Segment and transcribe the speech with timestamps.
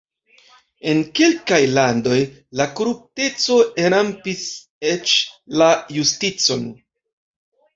[0.91, 2.17] En kelkaj landoj
[2.61, 4.49] la korupteco enrampis
[4.95, 5.15] eĉ
[5.63, 6.69] la justicon.